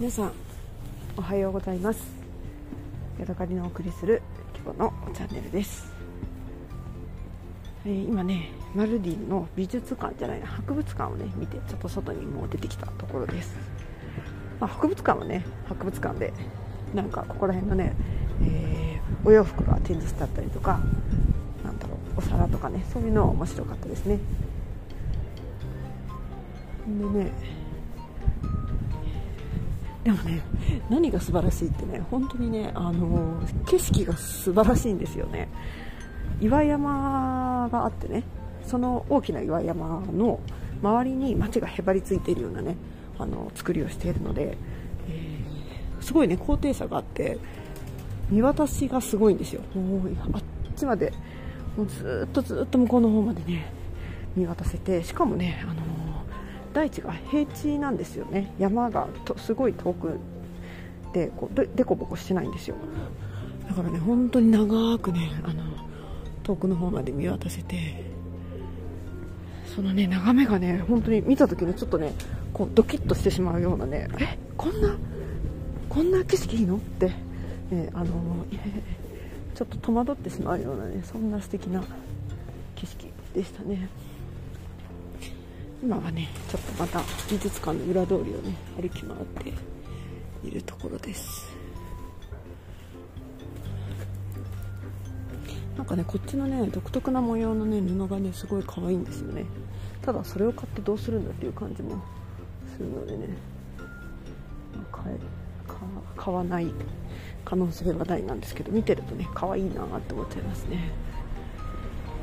[0.00, 0.32] 皆さん
[1.16, 2.00] おはようございます。
[3.18, 4.22] ヤドカリのお送りする
[4.64, 5.92] 今日のチャンネルです、
[7.84, 13.56] えー、今ねマルディンの美術館じゃないな博物館をね見てちょっと外にもう出てきたところです、
[14.60, 16.32] まあ、博物館はね博物館で
[16.94, 17.96] なんかここら辺のね、
[18.42, 20.78] えー、お洋服が展示してあったりとか
[21.64, 24.20] なんだろうお皿とかねそういうのは面白かったですね。
[26.86, 27.32] でね
[30.08, 30.40] でもね
[30.88, 35.48] 何が素晴らしいってね本当にねあの景色が素晴らしいんですよね。
[36.40, 38.22] 岩山があってね
[38.64, 40.40] その大きな岩山の
[40.82, 42.76] 周りに町がへばりついているようなね
[43.18, 44.56] あの作りをしているので、
[46.00, 47.36] すごいね高低差があって
[48.30, 49.60] 見渡しがすごいんですよ。
[49.74, 50.42] もうあっ
[50.74, 51.12] ちまで
[51.76, 53.70] もうずっとずっと向こうの方までね
[54.34, 56.07] 見渡せてしかもねあの
[56.72, 60.18] 大地が平地なんですよね山がとすごい遠く
[61.12, 62.76] でこうででこぼこしてないんですよ
[63.68, 65.62] だからね本当に長くねあの
[66.42, 68.04] 遠くの方まで見渡せて
[69.74, 72.12] そのね眺めがね本当に見た時にちょっとね
[72.52, 74.96] こうドキッとしてしまうようなねえこんな
[75.88, 77.06] こんな景色いいのって、
[77.70, 78.06] ね、あの
[79.54, 81.82] ちょっと戸惑ってしまうようなねそんな素敵な
[82.74, 83.88] 景色でしたね。
[85.82, 89.52] 今はねちょっとまた美術館の裏通りをね歩き回って
[90.46, 91.56] いるところです。
[95.76, 99.44] なんかねこっちのね独特な模様のね布がねすごい可愛いんですよね。
[100.02, 102.02] ただそれを買ってどうするんだっていう感じも
[102.76, 103.28] するのでね。
[104.90, 105.18] 買え
[106.16, 106.72] 買わない
[107.44, 110.90] 可能性は大なんですけど見てるとね可愛いなって思っちゃいますね。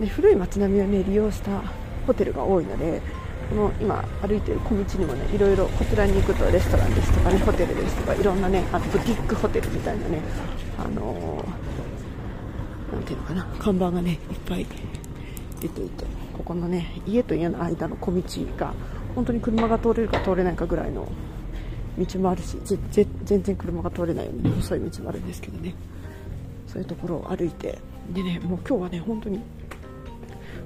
[0.00, 1.62] で古い街並みをね利用した
[2.06, 3.00] ホテルが多いので
[3.54, 10.20] の今歩いてる小道にもねいろいろこちらに行くとレストランですとかねホテルですとかいろんなねあブティックホテルみたいなね
[10.78, 14.66] あのー、ていうのかな看板がねいっぱい
[15.60, 18.22] 出ていてここのね家と家の間の小道
[18.58, 18.74] が
[19.14, 21.08] 本当に車が通れるか通れないかぐらいの
[21.96, 25.74] 道もあるし全然車が通れないように、ね、細い道もあるんですけどね。
[26.74, 27.78] そういうところを歩いて
[28.12, 29.40] でねもう今日はね本当に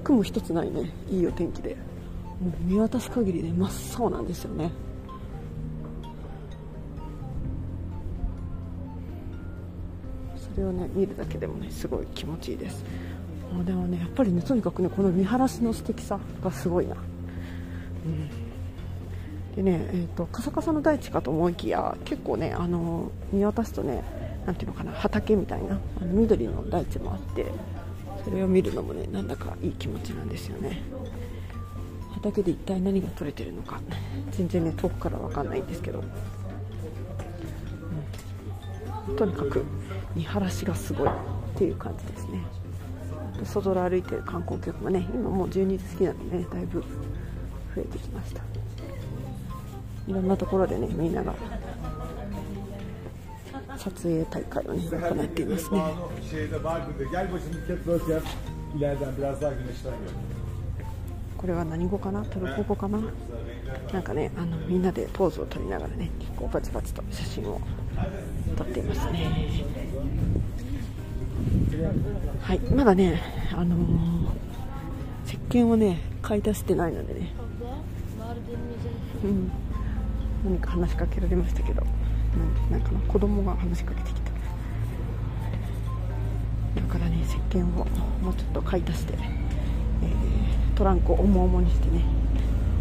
[0.03, 1.77] 雲一つないねいいお天気で
[2.41, 4.71] もう見渡す限りで真っ青なんですよね。
[10.55, 12.83] それをね見るだけでもねすごい気持ちいいです。
[13.53, 16.95] もうでもねやっぱりねとにかくねこの見晴らしの素敵さがすごいな、
[18.05, 24.03] うん、でね、えーと、カサカサの大地かと思いきや結構ねあの見渡すとね
[24.45, 27.47] なんていうのかな畑みたいなあの緑の大地もあって
[28.23, 30.81] それを見るのもねなんだかいい気持ちなんですよね。
[32.21, 33.79] 畑で一体何が取れてるのか。
[34.31, 36.03] 全然ね遠くから分かんないんですけど、
[39.09, 39.63] うん、とにかく
[40.15, 41.11] 見晴らしがすごいっ
[41.55, 42.41] ていう感じですね。
[43.43, 46.87] 外で歩いてる観光客もね今もう12時過ぎなのでねだいぶ増
[47.77, 48.41] えてきました。
[50.07, 51.33] いろんなところでねみんなが
[53.77, 55.81] 撮影大会をね行っていますね。
[61.39, 62.25] これは何語かな？
[62.25, 62.99] トルコ語かな？
[63.93, 67.61] なんかねあのみんなでポーズを取りながらね結構バチバチと写真を
[68.57, 69.63] 撮っていますね。
[72.41, 73.21] はいまだね
[73.53, 74.27] あのー、
[75.25, 77.31] 石鹸をね買い足してないのでね。
[79.23, 79.49] うん。
[80.43, 81.81] 何か話しかけられましたけど。
[82.69, 84.31] なんかな子供が話しかけてきた。
[86.81, 87.85] だからね石鹸を
[88.21, 92.01] もうちょっと買い足して、えートランクを重々にしてね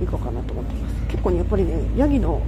[0.00, 0.94] 行こうかなと思っています。
[1.08, 2.40] 結構ねやっぱりねヤギの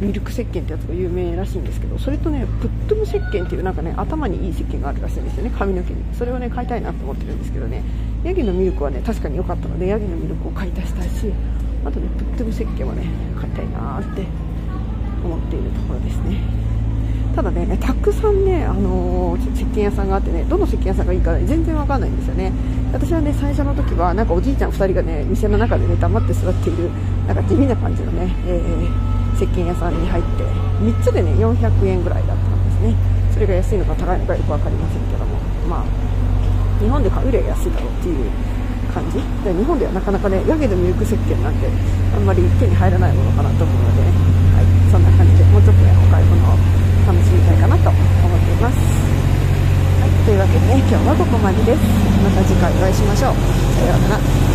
[0.00, 6.02] ミルク石鹸ってやつが有名らしいんですけどそれとねプットム石鹸っていうなんかね頭にいい石鹸があるらしいんですよね髪の毛に。
[6.14, 7.84] それをね買いたいなと思ってるんですけどね
[8.24, 11.30] ヤギのミルクはね確かに良かったのでヤギのミルクを買い足したいし
[11.84, 13.04] あとねプットム石鹸はね
[13.38, 14.24] 買いたいなって
[15.22, 16.61] 思っているところですね。
[17.34, 22.52] ただね、たくさんね、あのー、石鹸屋さんがあってね、どの石鹸屋さんがいいか、ね、全然わかんないんですよね。
[22.92, 26.90] 私はね、最初の時は、なんかおじいちゃん2人がね、店の中でね、黙って座っている、
[27.26, 30.44] なんか地味な感じのね、えー、石鹸屋さんに入って、
[30.84, 33.22] 3つでね、400円ぐらいだったんですね。
[33.32, 35.38] それが安いのか高いのかよく分かりませんけども、
[35.68, 38.30] まあ、日本で買うよりは安いだろうっていう
[38.92, 41.66] 感じで日本ではなかなかね、ヤギのミルク石鹸なんて、
[42.14, 44.12] あんまり手に入らないものかなと思うのでね、
[44.52, 48.76] はい、そんな感じで、もうちょっとね、お買い物を楽しみたいかなと思っています。
[51.12, 51.80] は、ここまでです。
[52.24, 53.34] また次回お会いしましょう。
[53.76, 54.51] さようなら。